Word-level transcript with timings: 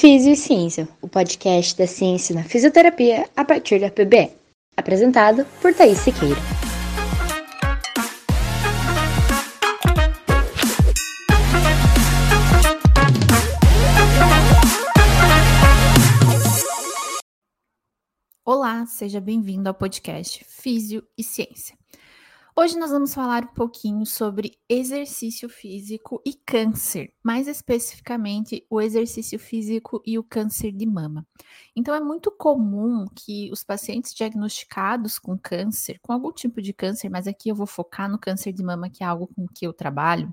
Físio 0.00 0.32
e 0.32 0.36
Ciência, 0.36 0.88
o 1.02 1.06
podcast 1.06 1.76
da 1.76 1.86
ciência 1.86 2.34
na 2.34 2.42
fisioterapia 2.42 3.28
a 3.36 3.44
partir 3.44 3.78
da 3.78 3.90
PBE. 3.90 4.32
Apresentado 4.74 5.44
por 5.60 5.74
Thaís 5.74 5.98
Siqueira. 5.98 6.40
Olá, 18.42 18.86
seja 18.86 19.20
bem-vindo 19.20 19.68
ao 19.68 19.74
podcast 19.74 20.42
Físio 20.48 21.06
e 21.18 21.22
Ciência. 21.22 21.79
Hoje 22.62 22.78
nós 22.78 22.90
vamos 22.90 23.14
falar 23.14 23.44
um 23.44 23.54
pouquinho 23.54 24.04
sobre 24.04 24.58
exercício 24.68 25.48
físico 25.48 26.20
e 26.26 26.34
câncer, 26.34 27.10
mais 27.22 27.48
especificamente 27.48 28.66
o 28.68 28.82
exercício 28.82 29.38
físico 29.38 30.02
e 30.04 30.18
o 30.18 30.22
câncer 30.22 30.70
de 30.70 30.84
mama. 30.84 31.26
Então 31.74 31.94
é 31.94 32.00
muito 32.00 32.30
comum 32.30 33.06
que 33.16 33.50
os 33.50 33.64
pacientes 33.64 34.12
diagnosticados 34.12 35.18
com 35.18 35.38
câncer, 35.38 35.98
com 36.02 36.12
algum 36.12 36.30
tipo 36.30 36.60
de 36.60 36.74
câncer, 36.74 37.08
mas 37.08 37.26
aqui 37.26 37.48
eu 37.48 37.54
vou 37.54 37.66
focar 37.66 38.10
no 38.10 38.18
câncer 38.18 38.52
de 38.52 38.62
mama, 38.62 38.90
que 38.90 39.02
é 39.02 39.06
algo 39.06 39.26
com 39.28 39.48
que 39.48 39.66
eu 39.66 39.72
trabalho, 39.72 40.30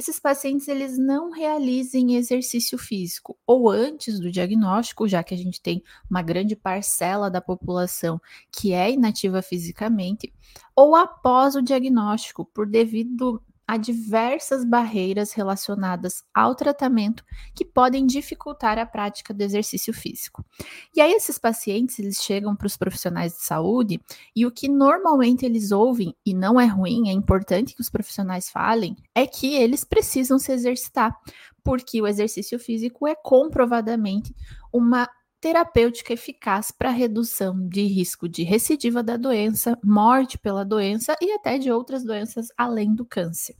esses 0.00 0.18
pacientes 0.18 0.66
eles 0.66 0.96
não 0.96 1.30
realizem 1.30 2.16
exercício 2.16 2.78
físico 2.78 3.36
ou 3.46 3.68
antes 3.68 4.18
do 4.18 4.30
diagnóstico, 4.30 5.06
já 5.06 5.22
que 5.22 5.34
a 5.34 5.36
gente 5.36 5.60
tem 5.60 5.82
uma 6.10 6.22
grande 6.22 6.56
parcela 6.56 7.30
da 7.30 7.40
população 7.40 8.18
que 8.50 8.72
é 8.72 8.90
inativa 8.90 9.42
fisicamente, 9.42 10.32
ou 10.74 10.96
após 10.96 11.54
o 11.54 11.60
diagnóstico, 11.60 12.46
por 12.46 12.66
devido 12.66 13.42
há 13.70 13.76
diversas 13.76 14.64
barreiras 14.64 15.30
relacionadas 15.30 16.24
ao 16.34 16.56
tratamento 16.56 17.24
que 17.54 17.64
podem 17.64 18.04
dificultar 18.04 18.80
a 18.80 18.84
prática 18.84 19.32
do 19.32 19.42
exercício 19.42 19.94
físico. 19.94 20.44
E 20.92 21.00
aí 21.00 21.12
esses 21.12 21.38
pacientes, 21.38 21.96
eles 22.00 22.20
chegam 22.20 22.56
para 22.56 22.66
os 22.66 22.76
profissionais 22.76 23.32
de 23.34 23.44
saúde 23.44 24.00
e 24.34 24.44
o 24.44 24.50
que 24.50 24.68
normalmente 24.68 25.46
eles 25.46 25.70
ouvem, 25.70 26.16
e 26.26 26.34
não 26.34 26.60
é 26.60 26.66
ruim, 26.66 27.10
é 27.10 27.12
importante 27.12 27.72
que 27.72 27.80
os 27.80 27.88
profissionais 27.88 28.50
falem, 28.50 28.96
é 29.14 29.24
que 29.24 29.54
eles 29.54 29.84
precisam 29.84 30.36
se 30.36 30.50
exercitar, 30.50 31.16
porque 31.62 32.02
o 32.02 32.08
exercício 32.08 32.58
físico 32.58 33.06
é 33.06 33.14
comprovadamente 33.14 34.34
uma 34.72 35.08
terapêutica 35.40 36.12
eficaz 36.12 36.70
para 36.70 36.90
redução 36.90 37.66
de 37.68 37.82
risco 37.84 38.28
de 38.28 38.42
recidiva 38.42 39.02
da 39.02 39.16
doença, 39.16 39.78
morte 39.82 40.38
pela 40.38 40.64
doença 40.64 41.16
e 41.20 41.32
até 41.32 41.58
de 41.58 41.70
outras 41.70 42.04
doenças 42.04 42.48
além 42.56 42.94
do 42.94 43.06
câncer. 43.06 43.56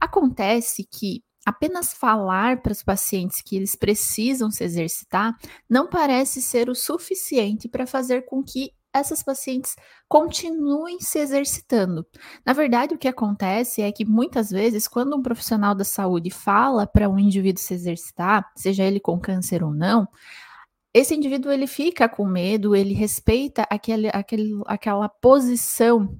Acontece 0.00 0.84
que 0.84 1.22
apenas 1.46 1.92
falar 1.92 2.62
para 2.62 2.72
os 2.72 2.82
pacientes 2.82 3.42
que 3.42 3.54
eles 3.56 3.76
precisam 3.76 4.50
se 4.50 4.64
exercitar 4.64 5.36
não 5.68 5.88
parece 5.88 6.42
ser 6.42 6.68
o 6.68 6.74
suficiente 6.74 7.68
para 7.68 7.86
fazer 7.86 8.22
com 8.22 8.42
que 8.42 8.72
essas 8.92 9.24
pacientes 9.24 9.74
continuem 10.08 11.00
se 11.00 11.18
exercitando. 11.18 12.06
Na 12.46 12.52
verdade, 12.52 12.94
o 12.94 12.98
que 12.98 13.08
acontece 13.08 13.82
é 13.82 13.90
que 13.90 14.04
muitas 14.04 14.50
vezes, 14.50 14.86
quando 14.86 15.16
um 15.16 15.22
profissional 15.22 15.74
da 15.74 15.84
saúde 15.84 16.30
fala 16.30 16.86
para 16.86 17.08
um 17.08 17.18
indivíduo 17.18 17.60
se 17.60 17.74
exercitar, 17.74 18.48
seja 18.56 18.84
ele 18.84 19.00
com 19.00 19.18
câncer 19.18 19.64
ou 19.64 19.74
não, 19.74 20.06
esse 20.94 21.12
indivíduo 21.12 21.50
ele 21.50 21.66
fica 21.66 22.08
com 22.08 22.24
medo, 22.24 22.76
ele 22.76 22.94
respeita 22.94 23.66
aquele, 23.68 24.08
aquele, 24.12 24.62
aquela 24.66 25.08
posição 25.08 26.16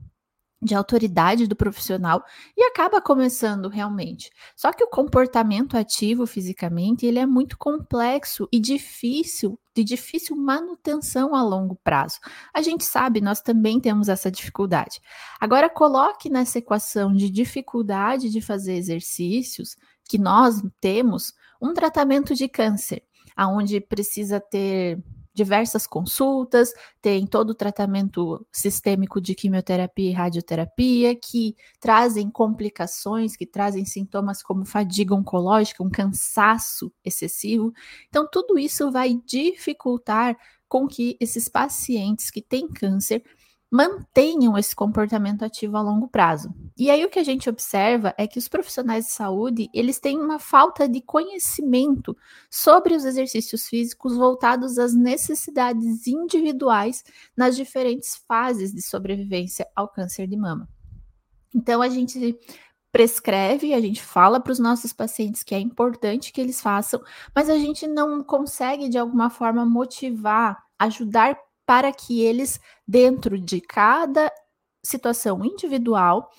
de 0.61 0.75
autoridade 0.75 1.47
do 1.47 1.55
profissional 1.55 2.25
e 2.57 2.63
acaba 2.65 3.01
começando 3.01 3.69
realmente. 3.69 4.31
Só 4.57 4.73
que 4.73 4.83
o 4.83 4.89
comportamento 4.89 5.77
ativo 5.77 6.27
fisicamente, 6.27 7.05
ele 7.05 7.19
é 7.19 7.27
muito 7.27 7.57
complexo 7.59 8.49
e 8.51 8.59
difícil, 8.59 9.61
de 9.77 9.85
difícil 9.85 10.35
manutenção 10.35 11.35
a 11.35 11.43
longo 11.43 11.77
prazo. 11.85 12.19
A 12.53 12.63
gente 12.63 12.85
sabe, 12.85 13.21
nós 13.21 13.43
também 13.43 13.79
temos 13.79 14.09
essa 14.09 14.31
dificuldade. 14.31 15.01
Agora 15.39 15.69
coloque 15.69 16.31
nessa 16.31 16.59
equação 16.59 17.13
de 17.13 17.31
dificuldade 17.31 18.31
de 18.31 18.41
fazer 18.41 18.75
exercícios 18.75 19.77
que 20.09 20.19
nós 20.19 20.63
temos 20.81 21.33
um 21.61 21.75
tratamento 21.75 22.35
de 22.35 22.49
câncer 22.49 23.03
aonde 23.37 23.81
precisa 23.81 24.41
ter 24.41 25.03
diversas 25.35 25.85
consultas, 25.85 26.73
tem 27.03 27.27
todo 27.27 27.51
o 27.51 27.55
tratamento 27.55 28.47
sistêmico 28.53 29.21
de 29.21 29.35
quimioterapia 29.35 30.11
e 30.11 30.13
radioterapia, 30.13 31.17
que 31.17 31.57
trazem 31.81 32.31
complicações, 32.31 33.37
que 33.37 33.45
trazem 33.45 33.85
sintomas 33.85 34.43
como 34.43 34.65
fadiga 34.65 35.13
oncológica, 35.13 35.83
um 35.83 35.91
cansaço 35.91 36.93
excessivo. 37.05 37.73
Então, 38.09 38.29
tudo 38.31 38.57
isso 38.57 38.93
vai 38.93 39.21
dificultar 39.27 40.37
com 40.69 40.87
que 40.87 41.17
esses 41.21 41.49
pacientes 41.49 42.31
que 42.31 42.41
têm 42.41 42.69
câncer 42.69 43.23
mantenham 43.75 44.57
esse 44.57 44.73
comportamento 44.73 45.45
ativo 45.45 45.77
a 45.77 45.83
longo 45.83 46.07
prazo. 46.07 46.55
E 46.79 46.93
aí 46.93 47.05
o 47.05 47.11
que 47.11 47.19
a 47.19 47.25
gente 47.25 47.51
observa 47.51 48.15
é 48.17 48.25
que 48.25 48.39
os 48.39 48.47
profissionais 48.47 49.07
de 49.07 49.11
saúde, 49.11 49.69
eles 49.75 49.99
têm 49.99 50.17
uma 50.17 50.39
falta 50.39 50.89
de 50.89 51.01
conhecimento 51.01 52.17
sobre 52.49 52.95
os 52.95 53.05
exercícios 53.05 53.67
físicos 53.67 54.17
voltados 54.17 54.79
às 54.79 54.95
necessidades 54.95 56.07
individuais 56.07 57.03
nas 57.37 57.57
diferentes 57.57 58.15
fases 58.29 58.73
de 58.73 58.81
sobrevivência 58.81 59.67
ao 59.75 59.89
câncer 59.89 60.29
de 60.29 60.37
mama. 60.37 60.69
Então 61.53 61.83
a 61.83 61.89
gente 61.89 62.39
prescreve, 62.93 63.75
a 63.75 63.81
gente 63.81 64.01
fala 64.01 64.39
para 64.39 64.53
os 64.53 64.61
nossos 64.61 64.93
pacientes 64.93 65.43
que 65.43 65.53
é 65.53 65.59
importante 65.59 66.33
que 66.33 66.41
eles 66.41 66.61
façam, 66.61 67.03
mas 67.35 67.51
a 67.51 67.59
gente 67.59 67.89
não 67.89 68.23
consegue 68.23 68.89
de 68.89 68.99
alguma 68.99 69.31
forma 69.31 69.67
motivar, 69.67 70.63
ajudar 70.79 71.37
para 71.67 71.93
que 71.93 72.21
eles, 72.21 72.61
dentro 72.87 73.39
de 73.39 73.61
cada 73.61 74.31
situação 74.83 75.45
individual 75.45 76.31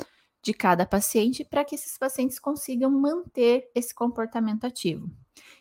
de 0.44 0.54
cada 0.54 0.86
paciente, 0.86 1.44
para 1.44 1.66
que 1.66 1.74
esses 1.74 1.98
pacientes 1.98 2.38
consigam 2.38 2.92
manter 2.92 3.68
esse 3.74 3.94
comportamento 3.96 4.64
ativo. 4.66 5.10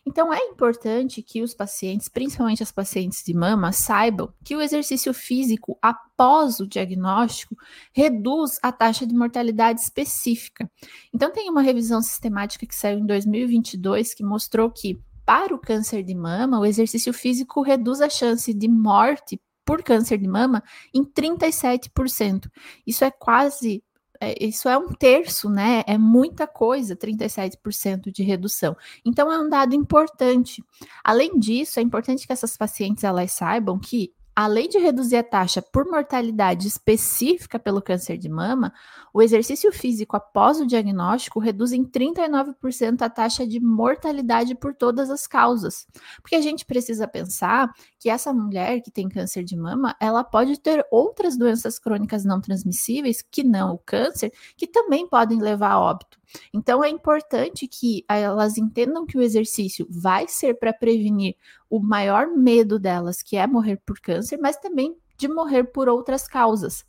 Então, 0.06 0.32
é 0.32 0.38
importante 0.38 1.22
que 1.22 1.42
os 1.42 1.54
pacientes, 1.54 2.08
principalmente 2.08 2.62
as 2.62 2.70
pacientes 2.70 3.24
de 3.24 3.32
mama, 3.32 3.72
saibam 3.72 4.32
que 4.44 4.54
o 4.54 4.60
exercício 4.60 5.14
físico 5.14 5.78
após 5.80 6.60
o 6.60 6.66
diagnóstico 6.66 7.56
reduz 7.94 8.58
a 8.62 8.70
taxa 8.70 9.06
de 9.06 9.14
mortalidade 9.14 9.80
específica. 9.80 10.70
Então, 11.12 11.32
tem 11.32 11.48
uma 11.48 11.62
revisão 11.62 12.02
sistemática 12.02 12.66
que 12.66 12.74
saiu 12.74 12.98
em 12.98 13.06
2022 13.06 14.12
que 14.12 14.22
mostrou 14.22 14.70
que 14.70 15.00
para 15.24 15.54
o 15.54 15.58
câncer 15.58 16.02
de 16.02 16.14
mama, 16.14 16.60
o 16.60 16.66
exercício 16.66 17.12
físico 17.14 17.62
reduz 17.62 18.02
a 18.02 18.10
chance 18.10 18.52
de 18.52 18.68
morte 18.68 19.40
por 19.64 19.82
câncer 19.82 20.18
de 20.18 20.28
mama 20.28 20.62
em 20.92 21.04
37%. 21.04 22.50
Isso 22.86 23.04
é 23.04 23.10
quase 23.10 23.82
é, 24.20 24.44
isso 24.44 24.68
é 24.68 24.78
um 24.78 24.88
terço, 24.92 25.50
né? 25.50 25.82
É 25.86 25.98
muita 25.98 26.46
coisa, 26.46 26.96
37% 26.96 28.10
de 28.10 28.22
redução. 28.22 28.76
Então 29.04 29.30
é 29.30 29.38
um 29.38 29.48
dado 29.48 29.74
importante. 29.74 30.64
Além 31.02 31.38
disso, 31.38 31.78
é 31.78 31.82
importante 31.82 32.26
que 32.26 32.32
essas 32.32 32.56
pacientes 32.56 33.04
elas 33.04 33.32
saibam 33.32 33.78
que 33.78 34.12
além 34.34 34.68
de 34.68 34.78
reduzir 34.78 35.16
a 35.16 35.22
taxa 35.22 35.62
por 35.62 35.84
mortalidade 35.86 36.66
específica 36.66 37.58
pelo 37.58 37.80
câncer 37.80 38.18
de 38.18 38.28
mama, 38.28 38.72
o 39.12 39.22
exercício 39.22 39.72
físico 39.72 40.16
após 40.16 40.60
o 40.60 40.66
diagnóstico 40.66 41.38
reduz 41.38 41.72
em 41.72 41.84
39% 41.84 43.02
a 43.02 43.08
taxa 43.08 43.46
de 43.46 43.60
mortalidade 43.60 44.54
por 44.54 44.74
todas 44.74 45.08
as 45.08 45.26
causas. 45.26 45.86
Porque 46.20 46.34
a 46.34 46.40
gente 46.40 46.64
precisa 46.64 47.06
pensar 47.06 47.72
que 47.98 48.10
essa 48.10 48.32
mulher 48.32 48.80
que 48.80 48.90
tem 48.90 49.08
câncer 49.08 49.44
de 49.44 49.56
mama, 49.56 49.94
ela 50.00 50.24
pode 50.24 50.58
ter 50.58 50.84
outras 50.90 51.36
doenças 51.36 51.78
crônicas 51.78 52.24
não 52.24 52.40
transmissíveis, 52.40 53.22
que 53.22 53.44
não 53.44 53.74
o 53.74 53.78
câncer, 53.78 54.32
que 54.56 54.66
também 54.66 55.08
podem 55.08 55.40
levar 55.40 55.72
a 55.72 55.80
óbito. 55.80 56.18
Então 56.52 56.82
é 56.82 56.88
importante 56.88 57.66
que 57.66 58.04
elas 58.08 58.58
entendam 58.58 59.06
que 59.06 59.16
o 59.16 59.22
exercício 59.22 59.86
vai 59.90 60.26
ser 60.28 60.54
para 60.54 60.72
prevenir 60.72 61.36
o 61.68 61.80
maior 61.80 62.28
medo 62.28 62.78
delas, 62.78 63.22
que 63.22 63.36
é 63.36 63.46
morrer 63.46 63.80
por 63.84 64.00
câncer, 64.00 64.38
mas 64.38 64.56
também 64.56 64.96
de 65.16 65.28
morrer 65.28 65.64
por 65.64 65.88
outras 65.88 66.26
causas. 66.26 66.84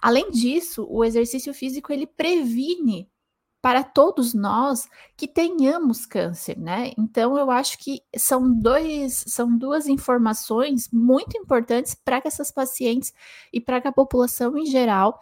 Além 0.00 0.30
disso, 0.30 0.86
o 0.90 1.04
exercício 1.04 1.54
físico 1.54 1.92
ele 1.92 2.06
previne 2.06 3.08
para 3.62 3.84
todos 3.84 4.34
nós 4.34 4.88
que 5.16 5.28
tenhamos 5.28 6.04
câncer, 6.04 6.58
né? 6.58 6.90
Então 6.98 7.38
eu 7.38 7.48
acho 7.48 7.78
que 7.78 8.02
são 8.16 8.52
dois, 8.52 9.24
são 9.28 9.56
duas 9.56 9.86
informações 9.86 10.90
muito 10.92 11.38
importantes 11.38 11.94
para 11.94 12.20
que 12.20 12.26
essas 12.26 12.50
pacientes 12.50 13.14
e 13.52 13.60
para 13.60 13.80
que 13.80 13.86
a 13.86 13.92
população 13.92 14.58
em 14.58 14.66
geral 14.66 15.20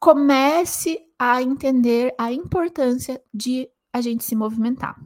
comece 0.00 1.00
a 1.24 1.40
entender 1.40 2.12
a 2.18 2.32
importância 2.32 3.22
de 3.32 3.70
a 3.92 4.00
gente 4.00 4.24
se 4.24 4.34
movimentar. 4.34 5.00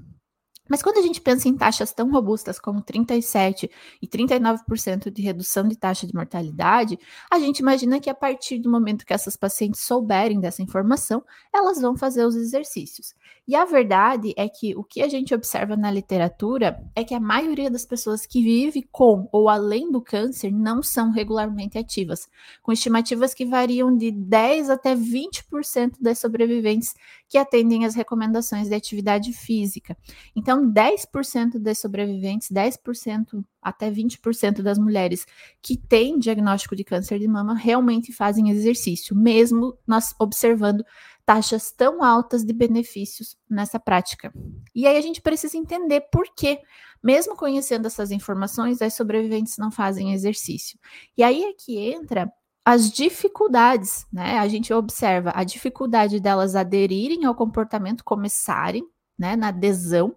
Mas 0.68 0.82
quando 0.82 0.98
a 0.98 1.02
gente 1.02 1.20
pensa 1.20 1.48
em 1.48 1.56
taxas 1.56 1.92
tão 1.92 2.10
robustas 2.10 2.58
como 2.58 2.82
37% 2.82 3.70
e 4.00 4.06
39% 4.06 5.10
de 5.10 5.22
redução 5.22 5.66
de 5.68 5.76
taxa 5.76 6.06
de 6.06 6.14
mortalidade, 6.14 6.98
a 7.30 7.38
gente 7.38 7.60
imagina 7.60 8.00
que 8.00 8.10
a 8.10 8.14
partir 8.14 8.58
do 8.58 8.70
momento 8.70 9.06
que 9.06 9.12
essas 9.12 9.36
pacientes 9.36 9.80
souberem 9.80 10.40
dessa 10.40 10.62
informação, 10.62 11.24
elas 11.54 11.80
vão 11.80 11.96
fazer 11.96 12.24
os 12.24 12.34
exercícios. 12.34 13.14
E 13.48 13.54
a 13.54 13.64
verdade 13.64 14.34
é 14.36 14.48
que 14.48 14.76
o 14.76 14.82
que 14.82 15.00
a 15.00 15.08
gente 15.08 15.32
observa 15.32 15.76
na 15.76 15.88
literatura 15.88 16.82
é 16.96 17.04
que 17.04 17.14
a 17.14 17.20
maioria 17.20 17.70
das 17.70 17.86
pessoas 17.86 18.26
que 18.26 18.42
vive 18.42 18.82
com 18.90 19.28
ou 19.30 19.48
além 19.48 19.90
do 19.90 20.00
câncer 20.00 20.50
não 20.50 20.82
são 20.82 21.12
regularmente 21.12 21.78
ativas, 21.78 22.28
com 22.60 22.72
estimativas 22.72 23.32
que 23.32 23.44
variam 23.44 23.96
de 23.96 24.10
10 24.10 24.68
até 24.68 24.96
20% 24.96 25.94
das 26.00 26.18
sobreviventes 26.18 26.94
que 27.28 27.38
atendem 27.38 27.84
às 27.84 27.94
recomendações 27.94 28.68
de 28.68 28.74
atividade 28.74 29.32
física. 29.32 29.96
Então, 30.34 30.70
10% 30.70 31.58
das 31.58 31.78
sobreviventes, 31.78 32.48
10% 32.50 33.44
até 33.60 33.90
20% 33.90 34.62
das 34.62 34.78
mulheres 34.78 35.26
que 35.60 35.76
têm 35.76 36.18
diagnóstico 36.18 36.76
de 36.76 36.84
câncer 36.84 37.18
de 37.18 37.26
mama 37.26 37.54
realmente 37.54 38.12
fazem 38.12 38.50
exercício, 38.50 39.16
mesmo 39.16 39.76
nós 39.86 40.14
observando 40.20 40.84
taxas 41.24 41.72
tão 41.72 42.04
altas 42.04 42.44
de 42.44 42.52
benefícios 42.52 43.36
nessa 43.50 43.80
prática. 43.80 44.32
E 44.72 44.86
aí 44.86 44.96
a 44.96 45.00
gente 45.00 45.20
precisa 45.20 45.56
entender 45.56 46.02
por 46.12 46.28
que, 46.36 46.60
mesmo 47.02 47.36
conhecendo 47.36 47.86
essas 47.86 48.12
informações, 48.12 48.80
as 48.80 48.94
sobreviventes 48.94 49.58
não 49.58 49.72
fazem 49.72 50.12
exercício. 50.12 50.78
E 51.18 51.24
aí 51.24 51.42
é 51.42 51.52
que 51.52 51.76
entra 51.78 52.32
as 52.66 52.90
dificuldades, 52.90 54.04
né? 54.12 54.40
A 54.40 54.48
gente 54.48 54.74
observa 54.74 55.30
a 55.36 55.44
dificuldade 55.44 56.18
delas 56.18 56.56
aderirem 56.56 57.24
ao 57.24 57.32
comportamento, 57.32 58.02
começarem, 58.02 58.84
né, 59.16 59.36
na 59.36 59.48
adesão. 59.48 60.16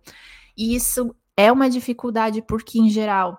E 0.57 0.73
isso 0.73 1.15
é 1.37 1.51
uma 1.51 1.69
dificuldade 1.69 2.41
porque, 2.41 2.79
em 2.79 2.89
geral, 2.89 3.37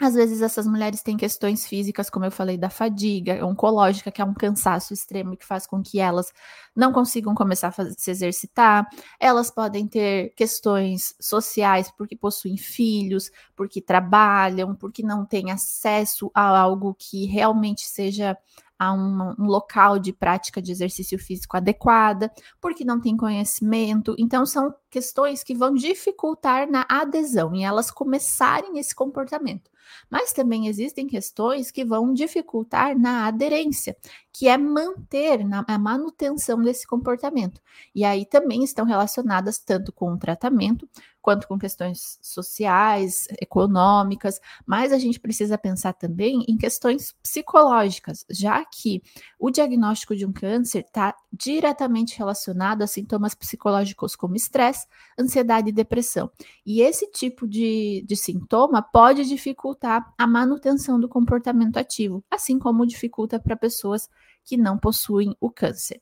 às 0.00 0.14
vezes 0.14 0.40
essas 0.40 0.66
mulheres 0.66 1.02
têm 1.02 1.16
questões 1.16 1.66
físicas, 1.66 2.08
como 2.08 2.24
eu 2.24 2.30
falei, 2.30 2.56
da 2.56 2.70
fadiga 2.70 3.44
oncológica, 3.44 4.10
que 4.10 4.22
é 4.22 4.24
um 4.24 4.32
cansaço 4.32 4.94
extremo 4.94 5.36
que 5.36 5.44
faz 5.44 5.66
com 5.66 5.82
que 5.82 6.00
elas 6.00 6.32
não 6.74 6.90
consigam 6.90 7.34
começar 7.34 7.68
a 7.68 7.72
fazer, 7.72 7.94
se 7.98 8.10
exercitar. 8.10 8.86
Elas 9.20 9.50
podem 9.50 9.86
ter 9.86 10.30
questões 10.34 11.14
sociais 11.20 11.92
porque 11.96 12.16
possuem 12.16 12.56
filhos, 12.56 13.30
porque 13.54 13.82
trabalham, 13.82 14.74
porque 14.74 15.02
não 15.02 15.26
têm 15.26 15.50
acesso 15.50 16.30
a 16.34 16.58
algo 16.58 16.94
que 16.98 17.26
realmente 17.26 17.86
seja 17.86 18.38
a 18.80 18.94
um, 18.94 19.34
um, 19.38 19.44
local 19.44 19.98
de 19.98 20.10
prática 20.10 20.62
de 20.62 20.72
exercício 20.72 21.18
físico 21.18 21.54
adequada, 21.54 22.32
porque 22.58 22.82
não 22.82 22.98
tem 22.98 23.14
conhecimento. 23.14 24.14
Então, 24.18 24.46
são 24.46 24.74
questões 24.88 25.44
que 25.44 25.54
vão 25.54 25.74
dificultar 25.74 26.66
na 26.66 26.86
adesão 26.88 27.54
e 27.54 27.62
elas 27.62 27.90
começarem 27.90 28.78
esse 28.78 28.94
comportamento. 28.94 29.70
Mas 30.08 30.32
também 30.32 30.66
existem 30.66 31.06
questões 31.06 31.70
que 31.70 31.84
vão 31.84 32.14
dificultar 32.14 32.98
na 32.98 33.26
aderência, 33.26 33.94
que 34.32 34.48
é 34.48 34.56
manter 34.56 35.44
na, 35.44 35.62
a 35.68 35.78
manutenção 35.78 36.62
desse 36.62 36.86
comportamento. 36.86 37.60
E 37.94 38.02
aí 38.02 38.24
também 38.24 38.64
estão 38.64 38.86
relacionadas 38.86 39.58
tanto 39.58 39.92
com 39.92 40.12
o 40.12 40.18
tratamento 40.18 40.88
quanto 41.20 41.46
com 41.46 41.58
questões 41.58 42.18
sociais, 42.22 43.26
econômicas, 43.40 44.40
mas 44.66 44.92
a 44.92 44.98
gente 44.98 45.20
precisa 45.20 45.58
pensar 45.58 45.92
também 45.92 46.44
em 46.48 46.56
questões 46.56 47.14
psicológicas, 47.22 48.24
já 48.30 48.64
que 48.64 49.02
o 49.38 49.50
diagnóstico 49.50 50.16
de 50.16 50.24
um 50.24 50.32
câncer 50.32 50.80
está 50.80 51.14
diretamente 51.32 52.16
relacionado 52.16 52.82
a 52.82 52.86
sintomas 52.86 53.34
psicológicos 53.34 54.16
como 54.16 54.36
estresse, 54.36 54.86
ansiedade 55.18 55.68
e 55.68 55.72
depressão. 55.72 56.30
E 56.64 56.80
esse 56.80 57.10
tipo 57.10 57.46
de, 57.46 58.04
de 58.06 58.16
sintoma 58.16 58.82
pode 58.82 59.24
dificultar 59.24 60.12
a 60.16 60.26
manutenção 60.26 60.98
do 60.98 61.08
comportamento 61.08 61.76
ativo, 61.76 62.24
assim 62.30 62.58
como 62.58 62.86
dificulta 62.86 63.38
para 63.38 63.56
pessoas 63.56 64.08
que 64.44 64.56
não 64.56 64.78
possuem 64.78 65.36
o 65.40 65.50
câncer. 65.50 66.00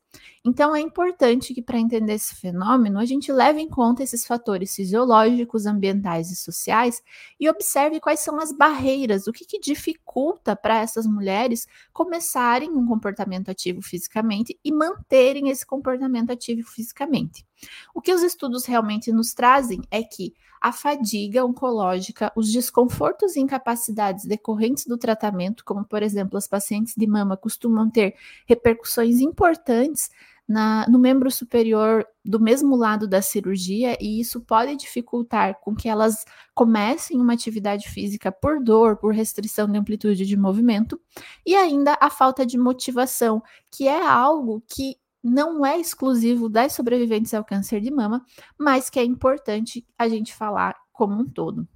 Então, 0.49 0.75
é 0.75 0.81
importante 0.81 1.53
que, 1.53 1.61
para 1.61 1.79
entender 1.79 2.15
esse 2.15 2.35
fenômeno, 2.35 2.99
a 2.99 3.05
gente 3.05 3.31
leve 3.31 3.61
em 3.61 3.69
conta 3.69 4.03
esses 4.03 4.27
fatores 4.27 4.75
fisiológicos, 4.75 5.67
ambientais 5.67 6.31
e 6.31 6.37
sociais 6.37 7.03
e 7.39 7.51
observe 7.51 8.01
quais 8.01 8.21
são 8.21 8.41
as 8.41 8.51
barreiras, 8.51 9.27
o 9.27 9.33
que, 9.33 9.45
que 9.45 9.61
dificulta 9.61 10.57
para 10.57 10.81
essas 10.81 11.07
mulheres 11.07 11.67
começarem 11.93 12.71
um 12.71 12.87
comportamento 12.87 13.51
ativo 13.51 13.83
fisicamente 13.83 14.59
e 14.65 14.73
manterem 14.73 15.51
esse 15.51 15.67
comportamento 15.67 16.31
ativo 16.31 16.67
fisicamente. 16.67 17.47
O 17.95 18.01
que 18.01 18.15
os 18.15 18.23
estudos 18.23 18.65
realmente 18.65 19.13
nos 19.13 19.35
trazem 19.35 19.83
é 19.91 20.03
que 20.03 20.33
a 20.61 20.73
fadiga 20.73 21.45
oncológica, 21.45 22.33
os 22.35 22.51
desconfortos 22.51 23.37
e 23.37 23.41
incapacidades 23.41 24.25
decorrentes 24.25 24.87
do 24.87 24.97
tratamento, 24.97 25.65
como 25.65 25.85
por 25.85 26.03
exemplo 26.03 26.39
as 26.39 26.49
pacientes 26.49 26.95
de 26.97 27.07
mama 27.07 27.37
costumam 27.37 27.91
ter 27.91 28.17
repercussões 28.47 29.21
importantes 29.21 30.11
na, 30.49 30.89
no 30.89 30.99
membro 30.99 31.31
superior 31.31 32.07
do 32.25 32.41
mesmo 32.41 32.75
lado 32.75 33.07
da 33.07 33.21
cirurgia, 33.21 33.99
e 34.01 34.19
isso 34.19 34.41
pode 34.41 34.75
dificultar 34.77 35.61
com 35.61 35.75
que 35.75 35.89
elas 35.89 36.25
comecem 36.55 37.21
uma 37.21 37.35
atividade 37.35 37.89
física 37.89 38.33
por 38.33 38.63
dor, 38.63 38.97
por 38.97 39.13
restrição 39.13 39.71
de 39.71 39.79
amplitude 39.79 40.25
de 40.25 40.37
movimento, 40.37 40.99
e 41.45 41.55
ainda 41.55 41.99
a 42.01 42.09
falta 42.09 42.47
de 42.47 42.57
motivação, 42.57 43.43
que 43.71 43.87
é 43.87 44.07
algo 44.07 44.63
que 44.67 44.97
não 45.23 45.67
é 45.67 45.79
exclusivo 45.79 46.49
das 46.49 46.73
sobreviventes 46.73 47.35
ao 47.35 47.45
câncer 47.45 47.81
de 47.81 47.91
mama, 47.91 48.25
mas 48.59 48.89
que 48.89 48.99
é 48.99 49.05
importante 49.05 49.87
a 49.99 50.09
gente 50.09 50.35
falar 50.35 50.75
como 50.93 51.21
um 51.21 51.29
todo. 51.29 51.69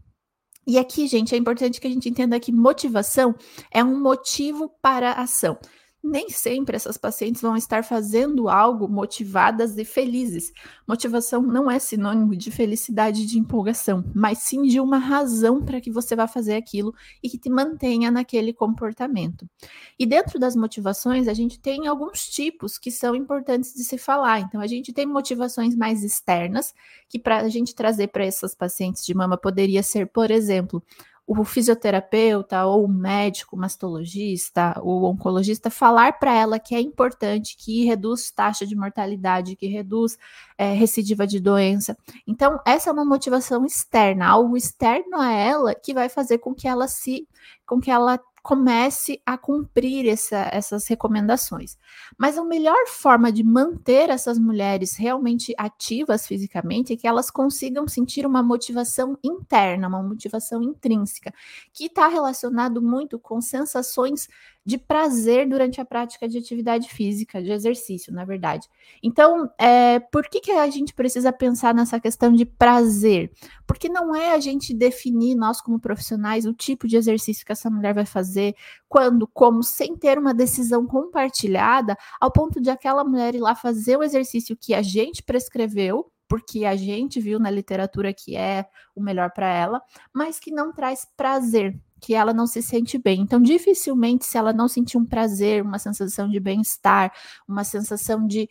E 0.67 0.79
aqui, 0.79 1.09
gente, 1.09 1.35
é 1.35 1.39
importante 1.39 1.81
que 1.81 1.89
a 1.89 1.91
gente 1.91 2.09
entenda 2.09 2.39
que 2.39 2.53
motivação 2.53 3.35
é 3.71 3.83
um 3.83 4.01
motivo 4.01 4.71
para 4.81 5.11
a 5.11 5.23
ação 5.23 5.59
nem 6.03 6.29
sempre 6.31 6.75
essas 6.75 6.97
pacientes 6.97 7.41
vão 7.41 7.57
estar 7.57 7.85
fazendo 7.85 8.49
algo 8.49 8.89
motivadas 8.89 9.79
e 9.79 9.85
felizes. 9.85 10.53
Motivação 10.87 11.41
não 11.41 11.71
é 11.71 11.79
sinônimo 11.79 12.35
de 12.35 12.51
felicidade 12.51 13.23
e 13.23 13.27
de 13.27 13.39
empolgação, 13.39 14.05
mas 14.13 14.39
sim 14.39 14.63
de 14.63 14.81
uma 14.81 14.99
razão 14.99 15.63
para 15.63 15.81
que 15.81 15.91
você 15.91 16.17
vá 16.17 16.27
fazer 16.27 16.57
aquilo 16.57 16.93
e 17.23 17.29
que 17.29 17.39
te 17.39 17.49
mantenha 17.49 18.11
naquele 18.11 18.53
comportamento. 18.53 19.49
E 19.99 20.05
dentro 20.05 20.39
das 20.39 20.57
motivações, 20.57 21.29
a 21.29 21.35
gente 21.35 21.61
tem 21.61 21.87
alguns 21.87 22.29
tipos 22.29 22.79
que 22.79 22.91
são 22.91 23.15
importantes 23.15 23.73
de 23.73 23.85
se 23.85 23.97
falar. 23.97 24.41
Então, 24.41 24.61
a 24.61 24.67
gente 24.67 24.93
tem 24.93 25.07
motivações 25.07 25.77
mais 25.77 26.03
externas, 26.03 26.75
que 27.09 27.19
para 27.19 27.39
a 27.39 27.49
gente 27.49 27.75
trazer 27.75 28.09
para 28.09 28.25
essas 28.25 28.55
pacientes 28.55 29.05
de 29.07 29.15
mama 29.15 29.37
poderia 29.37 29.83
ser, 29.83 30.09
por 30.09 30.31
exemplo, 30.31 30.83
o 31.41 31.45
fisioterapeuta 31.45 32.65
ou 32.67 32.85
o 32.85 32.89
médico, 32.89 33.57
o 33.57 33.59
mastologista, 33.59 34.75
o 34.83 35.05
oncologista 35.05 35.71
falar 35.71 36.19
para 36.19 36.35
ela 36.35 36.59
que 36.59 36.75
é 36.75 36.81
importante, 36.81 37.57
que 37.57 37.85
reduz 37.85 38.31
taxa 38.31 38.67
de 38.67 38.77
mortalidade, 38.77 39.57
que 39.57 39.67
reduz 39.67 40.19
é, 40.59 40.73
recidiva 40.73 41.27
de 41.27 41.41
doença. 41.41 41.97
Então, 42.27 42.61
essa 42.67 42.91
é 42.91 42.93
uma 42.93 43.05
motivação 43.05 43.65
externa, 43.65 44.27
algo 44.27 44.57
externo 44.57 45.21
a 45.21 45.31
ela 45.33 45.75
que 45.75 45.95
vai 45.95 46.09
fazer 46.09 46.39
com 46.39 46.55
que 46.55 46.69
ela 46.69 46.89
se, 46.89 47.27
com 47.67 47.81
que 47.81 47.91
ela 47.91 48.21
comece 48.43 49.23
a 49.25 49.39
cumprir 49.39 50.09
essa, 50.09 50.49
essas 50.53 50.87
recomendações. 50.89 51.79
Mas 52.19 52.37
a 52.37 52.45
melhor 52.45 52.89
forma 52.89 53.31
de 53.31 53.45
manter 53.45 54.11
essas 54.11 54.39
mulheres 54.39 54.97
realmente 54.97 55.55
ativas 55.57 56.27
fisicamente 56.27 56.93
é 56.93 56.97
que 56.97 57.07
elas 57.07 57.31
consigam 57.31 57.87
sentir 57.87 58.27
uma 58.27 58.43
motivação 58.43 59.17
interna, 59.23 59.87
uma 59.87 60.03
motivação 60.03 60.61
intrínseca, 60.61 61.33
que 61.73 61.87
está 61.87 62.09
relacionado 62.09 62.83
muito 62.83 63.19
com 63.19 63.41
sensações 63.41 64.29
de 64.65 64.79
prazer 64.79 65.49
durante 65.49 65.81
a 65.81 65.85
prática 65.85 66.29
de 66.29 66.39
atividade 66.39 66.89
física, 66.89 67.43
de 67.43 67.51
exercício, 67.51 68.13
na 68.13 68.25
verdade. 68.25 68.69
Então, 69.03 69.51
é, 69.59 69.99
por 69.99 70.29
que, 70.29 70.41
que 70.41 70.53
a 70.53 70.71
gente 70.71 70.95
precisa 70.95 71.33
pensar 71.33 71.75
nessa 71.75 71.99
questão 71.99 72.33
de 72.33 72.45
prazer? 72.45 73.33
Porque 73.67 73.89
não 73.89 74.15
é 74.15 74.33
a 74.33 74.39
gente 74.39 74.73
definir, 74.73 75.35
nós 75.35 75.61
como 75.61 75.81
profissionais, 75.81 76.47
o 76.47 76.55
tipo 76.55 76.87
de 76.87 76.97
exercício 76.97 77.45
que 77.45 77.53
essa 77.53 77.69
mulher 77.69 77.93
vai 77.93 78.07
fazer, 78.07 78.55
quando, 78.89 79.27
como, 79.27 79.65
sem 79.65 79.97
ter 79.97 80.17
uma 80.17 80.33
decisão 80.33 80.87
compartilhada, 80.87 81.97
ao 82.21 82.31
ponto 82.31 82.61
de 82.61 82.71
aquela 82.71 83.03
mulher 83.03 83.35
ir 83.35 83.41
lá 83.41 83.57
fazer 83.57 83.97
o 83.97 84.03
exercício 84.03 84.57
que 84.57 84.75
a 84.75 84.83
gente 84.83 85.25
prescreveu, 85.25 86.09
porque 86.29 86.65
a 86.65 86.77
gente 86.77 87.21
viu 87.21 87.39
na 87.39 87.51
literatura 87.51 88.15
que 88.15 88.37
é 88.37 88.65
o 88.95 89.03
melhor 89.03 89.33
para 89.33 89.53
ela, 89.53 89.83
mas 90.15 90.39
que 90.39 90.53
não 90.53 90.73
traz 90.73 91.07
prazer 91.17 91.79
que 92.03 92.15
ela 92.15 92.35
não 92.35 92.49
se 92.49 92.61
sente 92.61 92.99
bem. 92.99 93.21
Então, 93.21 93.41
dificilmente, 93.41 94.27
se 94.27 94.37
ela 94.37 94.53
não 94.53 94.67
sentir 94.67 94.99
um 94.99 95.07
prazer, 95.07 95.63
uma 95.63 95.79
sensação 95.79 96.29
de 96.29 96.41
bem-estar, 96.41 97.13
uma 97.47 97.63
sensação 97.63 98.27
de, 98.27 98.49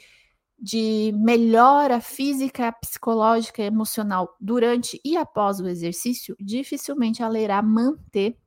de 0.58 1.12
melhora 1.14 2.00
física, 2.00 2.72
psicológica 2.72 3.62
emocional 3.62 4.34
durante 4.40 5.02
e 5.04 5.18
após 5.18 5.60
o 5.60 5.68
exercício, 5.68 6.34
dificilmente 6.40 7.22
ela 7.22 7.38
irá 7.38 7.62
manter 7.62 8.38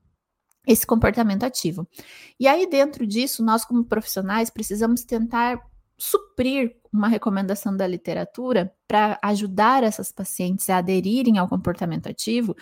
esse 0.67 0.87
comportamento 0.87 1.45
ativo. 1.45 1.87
E 2.41 2.49
aí, 2.49 2.67
dentro 2.67 3.07
disso, 3.07 3.45
nós, 3.45 3.63
como 3.63 3.85
profissionais, 3.85 4.49
precisamos 4.49 5.05
tentar 5.05 5.61
suprir 5.99 6.77
uma 6.95 7.09
recomendação 7.09 7.77
da 7.77 7.87
literatura 7.87 8.73
para 8.87 9.19
ajudar 9.23 9.83
essas 9.83 10.13
pacientes 10.13 10.71
a 10.71 10.79
aderirem 10.79 11.39
ao 11.39 11.49
comportamento 11.49 12.09
ativo, 12.09 12.55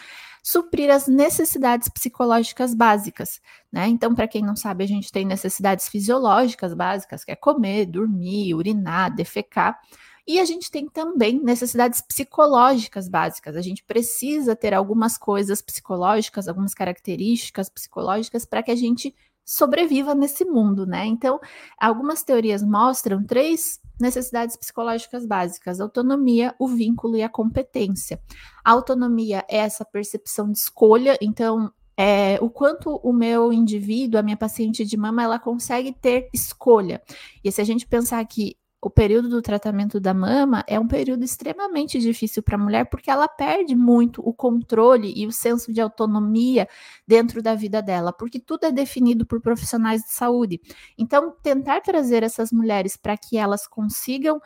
suprir 0.43 0.91
as 0.91 1.07
necessidades 1.07 1.89
psicológicas 1.89 2.75
básicas, 2.75 3.41
né? 3.71 3.87
Então, 3.89 4.15
para 4.15 4.27
quem 4.27 4.43
não 4.43 4.57
sabe, 4.57 4.85
a 4.85 4.89
gente 4.89 5.13
tem 5.13 5.27
necessidades 5.27 5.89
fisiológicas 5.89 6.73
básicas, 6.73 7.25
que 7.25 7.31
é 7.33 7.37
comer, 7.37 7.87
dormir, 7.87 8.55
urinar, 8.55 9.15
defecar. 9.15 9.79
E 10.27 10.39
a 10.39 10.45
gente 10.45 10.71
tem 10.71 10.89
também 10.89 11.43
necessidades 11.43 12.01
psicológicas 12.01 13.09
básicas. 13.09 13.57
A 13.57 13.61
gente 13.61 13.85
precisa 13.85 14.55
ter 14.55 14.73
algumas 14.73 15.19
coisas 15.19 15.61
psicológicas, 15.61 16.49
algumas 16.49 16.75
características 16.75 17.69
psicológicas 17.69 18.47
para 18.47 18.63
que 18.63 18.71
a 18.71 18.77
gente 18.77 19.15
sobreviva 19.45 20.15
nesse 20.15 20.45
mundo, 20.45 20.87
né? 20.87 21.07
Então, 21.07 21.41
algumas 21.79 22.23
teorias 22.23 22.63
mostram 22.63 23.25
três 23.25 23.81
necessidades 24.01 24.57
psicológicas 24.57 25.27
básicas: 25.27 25.81
autonomia, 25.81 26.55
o 26.59 26.69
vínculo 26.69 27.17
e 27.17 27.23
a 27.23 27.29
competência. 27.29 28.21
A 28.65 28.73
autonomia 28.73 29.45
é 29.49 29.59
essa 29.59 29.85
percepção 29.85 30.51
de 30.51 30.59
escolha, 30.59 31.17
então 31.21 31.73
é, 31.97 32.39
o 32.41 32.49
quanto 32.49 32.97
o 32.97 33.13
meu 33.13 33.53
indivíduo, 33.53 34.19
a 34.19 34.23
minha 34.23 34.37
paciente 34.37 34.85
de 34.85 34.97
mama, 34.97 35.23
ela 35.23 35.39
consegue 35.39 35.93
ter 35.93 36.29
escolha. 36.33 37.03
E 37.45 37.53
se 37.53 37.61
a 37.61 37.65
gente 37.65 37.87
pensar 37.87 38.25
que 38.27 38.57
o 38.83 38.91
período 38.91 39.29
do 39.29 39.41
tratamento 39.41 40.01
da 40.01 40.13
mama 40.13 40.65
é 40.67 40.79
um 40.79 40.89
período 40.89 41.25
extremamente 41.25 42.01
difícil 42.01 42.43
para 42.43 42.57
a 42.57 42.59
mulher, 42.59 42.87
porque 42.91 43.09
ela 43.09 43.29
perde 43.29 43.77
muito 43.77 44.21
o 44.29 44.35
controle 44.35 45.13
e 45.17 45.25
o 45.25 45.31
senso 45.31 45.73
de 45.73 45.81
autonomia 45.81 46.69
dentro 47.07 47.41
da 47.41 47.55
vida 47.55 47.81
dela, 47.81 48.13
porque 48.13 48.41
tudo 48.41 48.65
é 48.65 48.73
definido 48.73 49.25
por 49.25 49.41
profissionais 49.41 50.03
de 50.03 50.13
saúde. 50.13 50.61
Então, 50.99 51.33
tentar 51.43 51.81
trazer 51.81 52.25
essas 52.25 52.51
mulheres 52.51 52.97
para 52.97 53.17
que 53.17 53.39
elas 53.39 53.69
consigam 53.69 54.41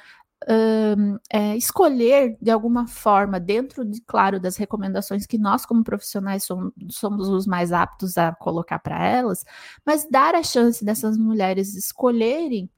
Uh, 0.44 1.18
é, 1.32 1.56
escolher 1.56 2.36
de 2.42 2.50
alguma 2.50 2.86
forma, 2.86 3.40
dentro 3.40 3.86
de, 3.86 4.02
claro, 4.02 4.38
das 4.38 4.58
recomendações 4.58 5.26
que 5.26 5.38
nós, 5.38 5.64
como 5.64 5.82
profissionais, 5.82 6.44
somos, 6.44 6.74
somos 6.90 7.28
os 7.30 7.46
mais 7.46 7.72
aptos 7.72 8.18
a 8.18 8.34
colocar 8.34 8.78
para 8.78 9.02
elas, 9.02 9.44
mas 9.84 10.06
dar 10.10 10.34
a 10.34 10.42
chance 10.42 10.84
dessas 10.84 11.16
mulheres 11.16 11.74
escolherem 11.74 12.70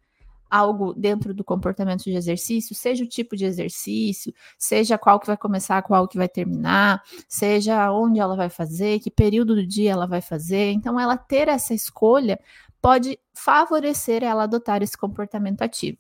algo 0.51 0.95
dentro 0.95 1.35
do 1.35 1.45
comportamento 1.45 2.05
de 2.05 2.15
exercício, 2.15 2.75
seja 2.75 3.05
o 3.05 3.09
tipo 3.09 3.37
de 3.37 3.45
exercício, 3.45 4.33
seja 4.59 4.99
qual 4.99 5.21
que 5.21 5.27
vai 5.27 5.37
começar, 5.37 5.83
qual 5.83 6.09
que 6.09 6.17
vai 6.17 6.29
terminar, 6.29 7.03
seja 7.29 7.93
onde 7.93 8.21
ela 8.21 8.37
vai 8.37 8.49
fazer, 8.49 9.01
que 9.01 9.11
período 9.11 9.55
do 9.55 9.67
dia 9.67 9.93
ela 9.93 10.07
vai 10.07 10.21
fazer. 10.21 10.73
Então, 10.73 10.99
ela 10.99 11.17
ter 11.17 11.49
essa 11.49 11.75
escolha 11.75 12.39
pode 12.81 13.19
favorecer 13.35 14.23
ela 14.23 14.45
adotar 14.45 14.83
esse 14.83 14.97
comportamento 14.97 15.63
ativo. 15.63 15.99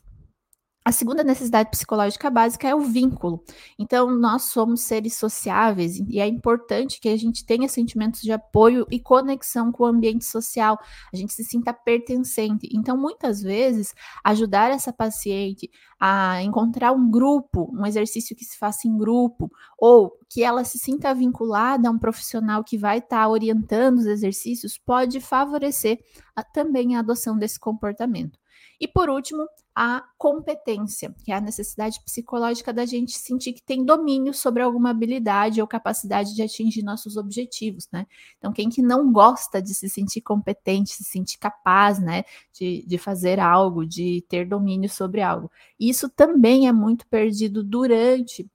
A 0.89 0.93
segunda 0.93 1.23
necessidade 1.23 1.71
psicológica 1.71 2.31
básica 2.31 2.67
é 2.67 2.75
o 2.75 2.81
vínculo. 2.81 3.45
Então, 3.79 4.11
nós 4.11 4.45
somos 4.45 4.81
seres 4.81 5.19
sociáveis 5.19 5.99
e 6.09 6.19
é 6.19 6.27
importante 6.27 6.99
que 6.99 7.11
a 7.11 7.17
gente 7.19 7.45
tenha 7.45 7.69
sentimentos 7.69 8.23
de 8.23 8.33
apoio 8.33 8.87
e 8.91 8.99
conexão 8.99 9.71
com 9.71 9.83
o 9.83 9.87
ambiente 9.87 10.25
social, 10.25 10.79
a 11.13 11.15
gente 11.15 11.35
se 11.35 11.45
sinta 11.45 11.75
pertencente. 11.75 12.67
Então, 12.73 12.97
muitas 12.97 13.43
vezes, 13.43 13.95
ajudar 14.25 14.71
essa 14.71 14.91
paciente 14.91 15.71
a 16.01 16.43
encontrar 16.43 16.93
um 16.93 17.11
grupo, 17.11 17.71
um 17.71 17.85
exercício 17.85 18.35
que 18.35 18.47
se 18.47 18.57
faça 18.57 18.89
em 18.89 18.97
grupo, 18.97 19.53
ou 19.79 20.19
que 20.31 20.43
ela 20.43 20.65
se 20.65 20.79
sinta 20.79 21.13
vinculada 21.13 21.87
a 21.87 21.93
um 21.93 21.99
profissional 21.99 22.65
que 22.65 22.79
vai 22.79 22.97
estar 22.97 23.25
tá 23.25 23.29
orientando 23.29 23.99
os 23.99 24.07
exercícios, 24.07 24.79
pode 24.79 25.21
favorecer 25.21 25.99
a, 26.35 26.43
também 26.43 26.97
a 26.97 27.01
adoção 27.01 27.37
desse 27.37 27.61
comportamento. 27.61 28.38
E 28.81 28.87
por 28.87 29.11
último, 29.11 29.47
a 29.75 30.03
competência, 30.17 31.15
que 31.25 31.31
é 31.31 31.37
a 31.37 31.41
necessidade 31.41 32.01
psicológica 32.05 32.73
da 32.73 32.85
gente 32.85 33.13
sentir 33.13 33.53
que 33.53 33.63
tem 33.63 33.85
domínio 33.85 34.35
sobre 34.35 34.63
alguma 34.63 34.91
habilidade 34.91 35.61
ou 35.61 35.69
capacidade 35.69 36.35
de 36.35 36.43
atingir 36.43 36.83
nossos 36.83 37.17
objetivos, 37.17 37.89
né? 37.93 38.07
Então, 38.39 38.53
quem 38.53 38.69
que 38.69 38.83
não 38.83 39.13
gosta 39.13 39.63
de 39.63 39.75
se 39.75 39.89
sentir 39.89 40.21
competente, 40.21 40.91
se 40.91 41.05
sentir 41.05 41.39
capaz, 41.39 42.01
né, 42.01 42.25
de, 42.53 42.85
de 42.87 42.99
fazer 42.99 43.39
algo, 43.39 43.87
de 43.87 44.25
ter 44.29 44.47
domínio 44.47 44.89
sobre 44.89 45.23
algo. 45.23 45.51
Isso 45.79 46.09
também 46.09 46.67
é 46.67 46.73
muito 46.73 47.07
perdido 47.07 47.63
durante 47.63 48.51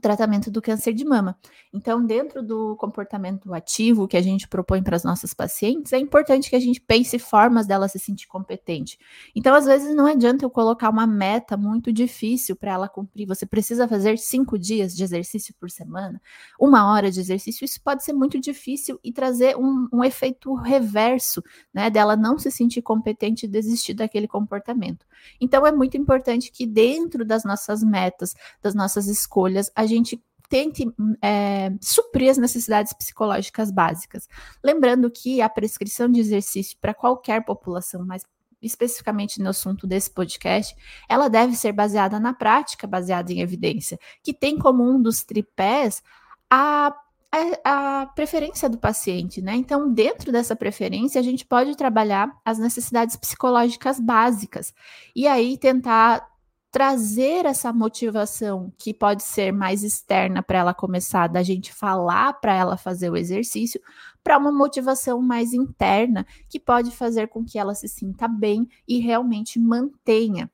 o 0.00 0.02
tratamento 0.02 0.50
do 0.50 0.62
câncer 0.62 0.94
de 0.94 1.04
mama. 1.04 1.36
Então, 1.72 2.04
dentro 2.04 2.42
do 2.42 2.74
comportamento 2.76 3.52
ativo 3.52 4.08
que 4.08 4.16
a 4.16 4.22
gente 4.22 4.48
propõe 4.48 4.82
para 4.82 4.96
as 4.96 5.04
nossas 5.04 5.34
pacientes, 5.34 5.92
é 5.92 5.98
importante 5.98 6.48
que 6.48 6.56
a 6.56 6.60
gente 6.60 6.80
pense 6.80 7.18
formas 7.18 7.66
dela 7.66 7.86
se 7.86 7.98
sentir 7.98 8.26
competente. 8.26 8.98
Então, 9.36 9.54
às 9.54 9.66
vezes, 9.66 9.94
não 9.94 10.06
adianta 10.06 10.44
eu 10.44 10.50
colocar 10.50 10.88
uma 10.88 11.06
meta 11.06 11.54
muito 11.54 11.92
difícil 11.92 12.56
para 12.56 12.72
ela 12.72 12.88
cumprir. 12.88 13.26
Você 13.26 13.44
precisa 13.44 13.86
fazer 13.86 14.18
cinco 14.18 14.58
dias 14.58 14.96
de 14.96 15.04
exercício 15.04 15.54
por 15.60 15.70
semana, 15.70 16.20
uma 16.58 16.90
hora 16.90 17.10
de 17.10 17.20
exercício. 17.20 17.64
Isso 17.64 17.80
pode 17.82 18.02
ser 18.02 18.14
muito 18.14 18.40
difícil 18.40 18.98
e 19.04 19.12
trazer 19.12 19.54
um, 19.56 19.86
um 19.92 20.02
efeito 20.02 20.54
reverso, 20.54 21.42
né, 21.74 21.90
dela 21.90 22.16
não 22.16 22.38
se 22.38 22.50
sentir 22.50 22.80
competente 22.80 23.44
e 23.44 23.48
desistir 23.48 23.92
daquele 23.92 24.26
comportamento. 24.26 25.04
Então, 25.38 25.66
é 25.66 25.72
muito 25.72 25.98
importante 25.98 26.50
que 26.50 26.66
dentro 26.66 27.22
das 27.22 27.44
nossas 27.44 27.82
metas, 27.82 28.34
das 28.62 28.74
nossas 28.74 29.06
escolhas, 29.06 29.70
a 29.74 29.89
gente 29.90 30.22
tente 30.48 30.84
é, 31.22 31.72
suprir 31.80 32.30
as 32.30 32.36
necessidades 32.36 32.92
psicológicas 32.92 33.70
básicas. 33.70 34.28
Lembrando 34.62 35.10
que 35.10 35.40
a 35.40 35.48
prescrição 35.48 36.10
de 36.10 36.18
exercício 36.18 36.76
para 36.80 36.92
qualquer 36.92 37.44
população, 37.44 38.04
mas 38.04 38.24
especificamente 38.60 39.40
no 39.40 39.48
assunto 39.48 39.86
desse 39.86 40.10
podcast, 40.10 40.74
ela 41.08 41.28
deve 41.28 41.54
ser 41.54 41.72
baseada 41.72 42.18
na 42.18 42.34
prática, 42.34 42.86
baseada 42.86 43.32
em 43.32 43.40
evidência, 43.40 43.98
que 44.22 44.34
tem 44.34 44.58
como 44.58 44.82
um 44.82 45.00
dos 45.00 45.22
tripés 45.22 46.02
a 46.50 46.94
a, 47.32 48.00
a, 48.02 48.06
preferência 48.06 48.68
do 48.68 48.76
paciente, 48.76 49.40
né? 49.40 49.54
Então, 49.54 49.92
dentro 49.92 50.32
dessa 50.32 50.56
preferência, 50.56 51.20
a 51.20 51.22
gente 51.22 51.46
pode 51.46 51.76
trabalhar 51.76 52.28
as 52.44 52.58
necessidades 52.58 53.14
psicológicas 53.14 54.00
básicas 54.00 54.74
e 55.14 55.28
aí 55.28 55.56
tentar 55.56 56.28
trazer 56.70 57.46
essa 57.46 57.72
motivação 57.72 58.72
que 58.78 58.94
pode 58.94 59.22
ser 59.22 59.52
mais 59.52 59.82
externa 59.82 60.42
para 60.42 60.58
ela 60.58 60.74
começar, 60.74 61.26
da 61.26 61.42
gente 61.42 61.72
falar 61.72 62.34
para 62.34 62.54
ela 62.54 62.76
fazer 62.76 63.10
o 63.10 63.16
exercício, 63.16 63.80
para 64.22 64.38
uma 64.38 64.52
motivação 64.52 65.20
mais 65.20 65.52
interna 65.52 66.24
que 66.48 66.60
pode 66.60 66.90
fazer 66.92 67.28
com 67.28 67.44
que 67.44 67.58
ela 67.58 67.74
se 67.74 67.88
sinta 67.88 68.28
bem 68.28 68.68
e 68.86 69.00
realmente 69.00 69.58
mantenha 69.58 70.50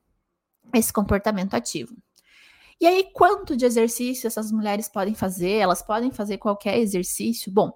esse 0.72 0.92
comportamento 0.92 1.54
ativo. 1.54 1.94
E 2.80 2.86
aí, 2.86 3.10
quanto 3.12 3.56
de 3.56 3.64
exercício 3.64 4.26
essas 4.26 4.52
mulheres 4.52 4.88
podem 4.88 5.14
fazer? 5.14 5.52
Elas 5.52 5.82
podem 5.82 6.10
fazer 6.10 6.38
qualquer 6.38 6.78
exercício? 6.78 7.50
Bom, 7.50 7.72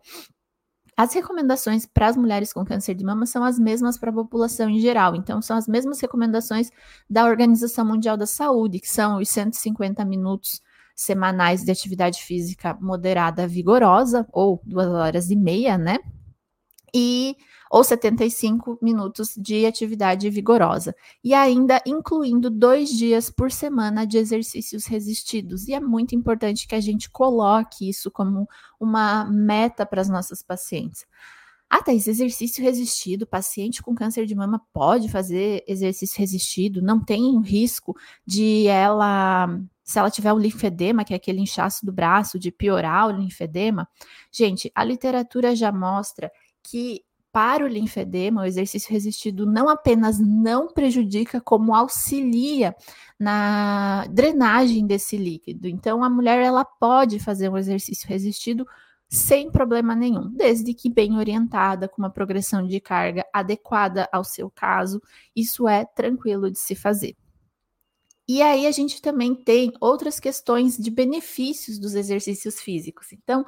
as 1.02 1.14
recomendações 1.14 1.86
para 1.86 2.08
as 2.08 2.16
mulheres 2.16 2.52
com 2.52 2.62
câncer 2.62 2.94
de 2.94 3.02
mama 3.02 3.24
são 3.24 3.42
as 3.42 3.58
mesmas 3.58 3.96
para 3.96 4.10
a 4.10 4.12
população 4.12 4.68
em 4.68 4.78
geral. 4.78 5.16
Então, 5.16 5.40
são 5.40 5.56
as 5.56 5.66
mesmas 5.66 5.98
recomendações 5.98 6.70
da 7.08 7.24
Organização 7.24 7.86
Mundial 7.86 8.18
da 8.18 8.26
Saúde, 8.26 8.80
que 8.80 8.88
são 8.88 9.18
os 9.18 9.30
150 9.30 10.04
minutos 10.04 10.60
semanais 10.94 11.64
de 11.64 11.70
atividade 11.70 12.22
física 12.22 12.76
moderada 12.78 13.48
vigorosa, 13.48 14.26
ou 14.30 14.60
duas 14.62 14.88
horas 14.88 15.30
e 15.30 15.36
meia, 15.36 15.78
né? 15.78 15.96
E 16.94 17.36
ou 17.70 17.84
75 17.84 18.78
minutos 18.82 19.32
de 19.36 19.64
atividade 19.64 20.28
vigorosa, 20.28 20.92
e 21.22 21.32
ainda 21.32 21.80
incluindo 21.86 22.50
dois 22.50 22.90
dias 22.90 23.30
por 23.30 23.52
semana 23.52 24.04
de 24.04 24.18
exercícios 24.18 24.86
resistidos. 24.86 25.68
E 25.68 25.74
é 25.74 25.78
muito 25.78 26.16
importante 26.16 26.66
que 26.66 26.74
a 26.74 26.80
gente 26.80 27.08
coloque 27.08 27.88
isso 27.88 28.10
como 28.10 28.48
uma 28.80 29.24
meta 29.24 29.86
para 29.86 30.00
as 30.00 30.08
nossas 30.08 30.42
pacientes. 30.42 31.06
Ah, 31.72 31.80
Thaís, 31.80 32.08
exercício 32.08 32.64
resistido, 32.64 33.24
paciente 33.24 33.80
com 33.80 33.94
câncer 33.94 34.26
de 34.26 34.34
mama 34.34 34.60
pode 34.72 35.08
fazer 35.08 35.62
exercício 35.68 36.18
resistido, 36.18 36.82
não 36.82 36.98
tem 36.98 37.40
risco 37.42 37.96
de 38.26 38.66
ela, 38.66 39.46
se 39.84 39.96
ela 39.96 40.10
tiver 40.10 40.32
o 40.32 40.38
linfedema, 40.38 41.04
que 41.04 41.12
é 41.12 41.16
aquele 41.16 41.40
inchaço 41.40 41.86
do 41.86 41.92
braço, 41.92 42.40
de 42.40 42.50
piorar 42.50 43.06
o 43.06 43.12
linfedema. 43.12 43.88
Gente, 44.32 44.72
a 44.74 44.82
literatura 44.82 45.54
já 45.54 45.70
mostra 45.70 46.32
que 46.62 47.02
para 47.32 47.64
o 47.64 47.68
linfedema, 47.68 48.42
o 48.42 48.44
exercício 48.44 48.90
resistido 48.90 49.46
não 49.46 49.68
apenas 49.68 50.18
não 50.18 50.72
prejudica, 50.72 51.40
como 51.40 51.74
auxilia 51.74 52.74
na 53.18 54.04
drenagem 54.10 54.86
desse 54.86 55.16
líquido. 55.16 55.68
Então, 55.68 56.02
a 56.02 56.10
mulher 56.10 56.42
ela 56.42 56.64
pode 56.64 57.20
fazer 57.20 57.48
um 57.48 57.56
exercício 57.56 58.08
resistido 58.08 58.66
sem 59.08 59.50
problema 59.50 59.94
nenhum, 59.94 60.30
desde 60.32 60.72
que 60.72 60.88
bem 60.88 61.16
orientada, 61.16 61.88
com 61.88 62.00
uma 62.00 62.10
progressão 62.10 62.66
de 62.66 62.80
carga 62.80 63.24
adequada 63.32 64.08
ao 64.12 64.22
seu 64.22 64.48
caso, 64.48 65.02
isso 65.34 65.66
é 65.66 65.84
tranquilo 65.84 66.50
de 66.50 66.58
se 66.58 66.76
fazer. 66.76 67.16
E 68.30 68.40
aí 68.42 68.64
a 68.64 68.70
gente 68.70 69.02
também 69.02 69.34
tem 69.34 69.72
outras 69.80 70.20
questões 70.20 70.78
de 70.78 70.88
benefícios 70.88 71.80
dos 71.80 71.96
exercícios 71.96 72.60
físicos. 72.60 73.12
Então, 73.12 73.44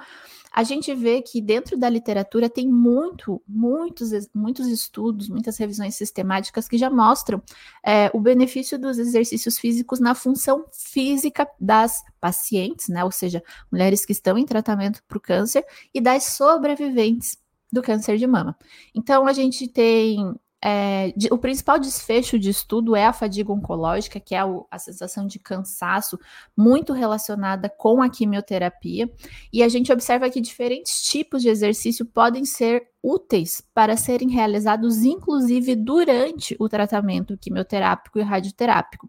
a 0.52 0.64
gente 0.64 0.92
vê 0.92 1.22
que 1.22 1.40
dentro 1.40 1.78
da 1.78 1.88
literatura 1.88 2.50
tem 2.50 2.66
muito, 2.66 3.40
muitos, 3.46 4.10
muitos 4.34 4.66
estudos, 4.66 5.28
muitas 5.28 5.56
revisões 5.56 5.94
sistemáticas 5.94 6.66
que 6.66 6.76
já 6.76 6.90
mostram 6.90 7.40
é, 7.86 8.10
o 8.12 8.18
benefício 8.18 8.76
dos 8.76 8.98
exercícios 8.98 9.56
físicos 9.56 10.00
na 10.00 10.16
função 10.16 10.64
física 10.72 11.46
das 11.60 12.02
pacientes, 12.20 12.88
né? 12.88 13.04
Ou 13.04 13.12
seja, 13.12 13.40
mulheres 13.70 14.04
que 14.04 14.10
estão 14.10 14.36
em 14.36 14.44
tratamento 14.44 15.00
para 15.06 15.16
o 15.16 15.20
câncer 15.20 15.64
e 15.94 16.00
das 16.00 16.24
sobreviventes 16.24 17.38
do 17.70 17.82
câncer 17.82 18.16
de 18.18 18.26
mama. 18.26 18.58
Então, 18.92 19.28
a 19.28 19.32
gente 19.32 19.68
tem 19.68 20.34
é, 20.64 21.12
de, 21.16 21.28
o 21.32 21.38
principal 21.38 21.78
desfecho 21.78 22.38
de 22.38 22.48
estudo 22.48 22.94
é 22.94 23.04
a 23.04 23.12
fadiga 23.12 23.52
oncológica, 23.52 24.20
que 24.20 24.34
é 24.34 24.44
o, 24.44 24.66
a 24.70 24.78
sensação 24.78 25.26
de 25.26 25.40
cansaço, 25.40 26.18
muito 26.56 26.92
relacionada 26.92 27.68
com 27.68 28.00
a 28.00 28.08
quimioterapia. 28.08 29.10
E 29.52 29.62
a 29.62 29.68
gente 29.68 29.92
observa 29.92 30.30
que 30.30 30.40
diferentes 30.40 31.02
tipos 31.02 31.42
de 31.42 31.48
exercício 31.48 32.06
podem 32.06 32.44
ser 32.44 32.91
úteis 33.02 33.60
para 33.74 33.96
serem 33.96 34.30
realizados, 34.30 35.02
inclusive 35.04 35.74
durante 35.74 36.56
o 36.58 36.68
tratamento 36.68 37.36
quimioterápico 37.36 38.18
e 38.18 38.22
radioterápico. 38.22 39.08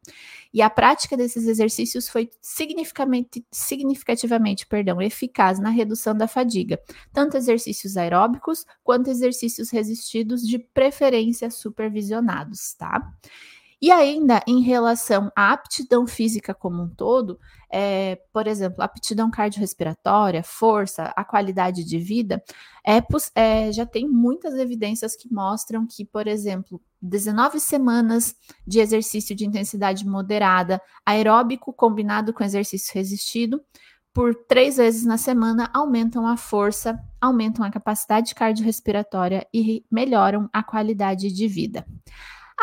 E 0.53 0.61
a 0.61 0.69
prática 0.69 1.15
desses 1.15 1.47
exercícios 1.47 2.09
foi 2.09 2.29
significativamente, 2.41 3.45
significativamente 3.51 4.65
perdão, 4.65 5.01
eficaz 5.01 5.59
na 5.59 5.69
redução 5.69 6.15
da 6.15 6.27
fadiga, 6.27 6.79
tanto 7.11 7.37
exercícios 7.37 7.95
aeróbicos 7.95 8.65
quanto 8.83 9.09
exercícios 9.09 9.69
resistidos, 9.69 10.41
de 10.41 10.57
preferência 10.57 11.51
supervisionados, 11.51 12.73
tá? 12.73 13.13
E 13.83 13.91
ainda 13.91 14.41
em 14.47 14.61
relação 14.61 15.29
à 15.35 15.51
aptidão 15.51 16.07
física 16.07 16.53
como 16.53 16.81
um 16.81 16.87
todo, 16.87 17.37
é, 17.69 18.17
por 18.31 18.47
exemplo, 18.47 18.81
aptidão 18.81 19.29
cardiorrespiratória, 19.29 20.41
força, 20.41 21.11
a 21.17 21.25
qualidade 21.25 21.83
de 21.83 21.99
vida, 21.99 22.41
é, 22.87 23.03
é, 23.35 23.73
já 23.73 23.85
tem 23.85 24.07
muitas 24.07 24.53
evidências 24.53 25.17
que 25.17 25.29
mostram 25.29 25.85
que, 25.85 26.05
por 26.05 26.27
exemplo, 26.27 26.81
19 27.01 27.59
semanas 27.59 28.33
de 28.65 28.79
exercício 28.79 29.35
de 29.35 29.45
intensidade 29.45 30.07
moderada, 30.07 30.81
aeróbico 31.05 31.73
combinado 31.73 32.31
com 32.31 32.41
exercício 32.41 32.93
resistido, 32.93 33.61
por 34.13 34.33
três 34.47 34.77
vezes 34.77 35.03
na 35.03 35.17
semana, 35.17 35.69
aumentam 35.73 36.25
a 36.25 36.37
força, 36.37 36.97
aumentam 37.19 37.65
a 37.65 37.69
capacidade 37.69 38.33
cardiorrespiratória 38.33 39.45
e 39.53 39.83
melhoram 39.91 40.49
a 40.53 40.63
qualidade 40.63 41.33
de 41.33 41.47
vida. 41.49 41.85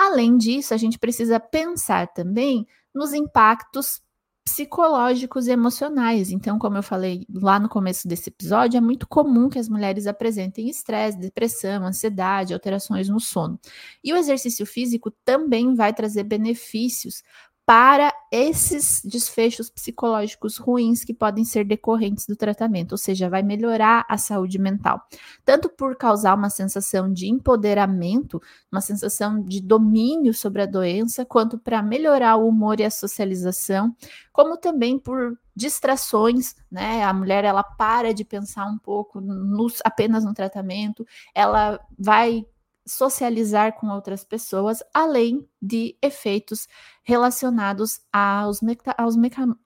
Além 0.03 0.39
disso, 0.39 0.73
a 0.73 0.79
gente 0.79 0.99
precisa 0.99 1.39
pensar 1.39 2.07
também 2.15 2.67
nos 2.95 3.13
impactos 3.13 4.01
psicológicos 4.43 5.47
e 5.47 5.51
emocionais. 5.51 6.31
Então, 6.31 6.59
como 6.59 6.79
eu 6.79 6.83
falei 6.83 7.27
lá 7.31 7.61
no 7.61 7.69
começo 7.69 8.09
desse 8.09 8.31
episódio, 8.31 8.79
é 8.79 8.81
muito 8.81 9.07
comum 9.07 9.51
que 9.51 9.59
as 9.59 9.69
mulheres 9.69 10.07
apresentem 10.07 10.71
estresse, 10.71 11.19
depressão, 11.19 11.85
ansiedade, 11.85 12.55
alterações 12.55 13.11
no 13.11 13.21
sono. 13.21 13.61
E 14.03 14.11
o 14.11 14.17
exercício 14.17 14.65
físico 14.65 15.11
também 15.23 15.75
vai 15.75 15.93
trazer 15.93 16.25
benefícios 16.25 17.23
para 17.71 18.13
esses 18.33 19.01
desfechos 19.05 19.71
psicológicos 19.71 20.57
ruins 20.57 21.05
que 21.05 21.15
podem 21.15 21.45
ser 21.45 21.65
decorrentes 21.65 22.27
do 22.27 22.35
tratamento, 22.35 22.91
ou 22.91 22.99
seja, 22.99 23.31
vai 23.31 23.45
melhorar 23.45 24.05
a 24.09 24.19
saúde 24.19 24.59
mental, 24.59 25.01
tanto 25.45 25.69
por 25.69 25.95
causar 25.95 26.35
uma 26.35 26.51
sensação 26.51 27.13
de 27.13 27.29
empoderamento, 27.29 28.43
uma 28.73 28.81
sensação 28.81 29.41
de 29.41 29.61
domínio 29.61 30.35
sobre 30.35 30.63
a 30.63 30.67
doença, 30.67 31.25
quanto 31.25 31.57
para 31.59 31.81
melhorar 31.81 32.35
o 32.39 32.49
humor 32.49 32.81
e 32.81 32.85
a 32.85 32.91
socialização, 32.91 33.95
como 34.33 34.57
também 34.57 34.99
por 34.99 35.39
distrações, 35.55 36.57
né? 36.69 37.05
A 37.05 37.15
mulher 37.15 37.45
ela 37.45 37.63
para 37.63 38.13
de 38.13 38.25
pensar 38.25 38.67
um 38.67 38.79
pouco 38.79 39.21
nos, 39.21 39.79
apenas 39.85 40.25
no 40.25 40.35
tratamento, 40.35 41.07
ela 41.33 41.79
vai 41.97 42.45
socializar 42.91 43.79
com 43.79 43.89
outras 43.89 44.25
pessoas, 44.25 44.83
além 44.93 45.49
de 45.61 45.97
efeitos 46.03 46.67
relacionados 47.03 48.01
aos, 48.13 48.61
aos 48.97 49.17
meca 49.17 49.57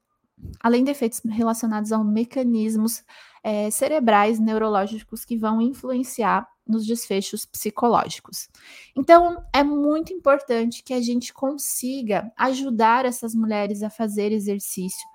além 0.61 0.85
de 0.85 0.91
efeitos 0.91 1.21
relacionados 1.25 1.93
aos 1.93 2.05
mecanismos 2.05 3.03
é, 3.43 3.71
cerebrais 3.71 4.39
neurológicos 4.39 5.25
que 5.25 5.37
vão 5.37 5.61
influenciar 5.61 6.47
nos 6.67 6.87
desfechos 6.87 7.45
psicológicos. 7.45 8.49
Então, 8.97 9.45
é 9.53 9.63
muito 9.63 10.13
importante 10.13 10.83
que 10.83 10.95
a 10.95 11.01
gente 11.01 11.33
consiga 11.33 12.33
ajudar 12.37 13.05
essas 13.05 13.35
mulheres 13.35 13.83
a 13.83 13.91
fazer 13.91 14.33
exercício, 14.33 15.07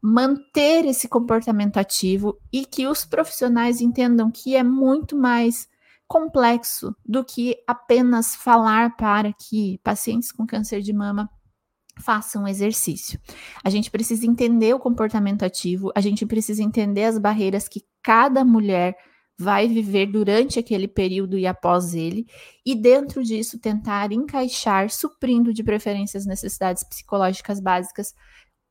manter 0.00 0.86
esse 0.86 1.08
comportamento 1.08 1.78
ativo 1.78 2.38
e 2.52 2.64
que 2.64 2.86
os 2.86 3.04
profissionais 3.04 3.80
entendam 3.80 4.30
que 4.30 4.56
é 4.56 4.62
muito 4.62 5.16
mais 5.16 5.68
complexo 6.10 6.92
do 7.06 7.24
que 7.24 7.54
apenas 7.68 8.34
falar 8.34 8.96
para 8.96 9.32
que 9.32 9.78
pacientes 9.84 10.32
com 10.32 10.44
câncer 10.44 10.80
de 10.80 10.92
mama 10.92 11.30
façam 12.00 12.48
exercício. 12.48 13.20
A 13.62 13.70
gente 13.70 13.92
precisa 13.92 14.26
entender 14.26 14.74
o 14.74 14.80
comportamento 14.80 15.44
ativo, 15.44 15.92
a 15.94 16.00
gente 16.00 16.26
precisa 16.26 16.64
entender 16.64 17.04
as 17.04 17.16
barreiras 17.16 17.68
que 17.68 17.84
cada 18.02 18.44
mulher 18.44 18.96
vai 19.38 19.68
viver 19.68 20.06
durante 20.06 20.58
aquele 20.58 20.88
período 20.88 21.38
e 21.38 21.46
após 21.46 21.94
ele, 21.94 22.26
e 22.66 22.74
dentro 22.74 23.22
disso 23.22 23.60
tentar 23.60 24.10
encaixar, 24.10 24.90
suprindo 24.90 25.54
de 25.54 25.62
preferência 25.62 26.18
as 26.18 26.26
necessidades 26.26 26.82
psicológicas 26.82 27.60
básicas, 27.60 28.12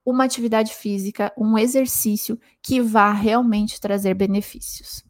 uma 0.06 0.26
atividade 0.26 0.74
física, 0.74 1.32
um 1.38 1.58
exercício 1.58 2.38
que 2.62 2.82
vá 2.82 3.14
realmente 3.14 3.80
trazer 3.80 4.14
benefícios 4.14 5.06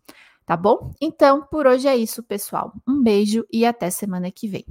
tá 0.50 0.58
bom? 0.58 0.92
Então, 1.00 1.46
por 1.46 1.68
hoje 1.68 1.88
é 1.88 1.96
isso, 1.96 2.24
pessoal. 2.24 2.74
Um 2.88 3.04
beijo 3.04 3.46
e 3.54 3.64
até 3.68 3.92
semana 3.92 4.32
que 4.32 4.48
vem. 4.48 4.66